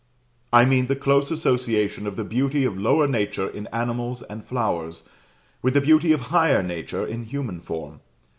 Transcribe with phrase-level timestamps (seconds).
[0.51, 5.03] I mean the close association of the beauty of lower nature in animals and flowers,
[5.61, 7.99] with the beauty of higher nature in human form.